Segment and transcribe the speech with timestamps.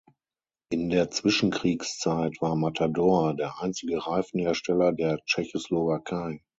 [0.71, 6.41] In der Zwischenkriegszeit war Matador der einzige Reifenhersteller der Tschechoslowakei.